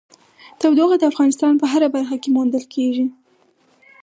[0.59, 3.05] تودوخه د افغانستان په هره برخه کې موندل کېږي.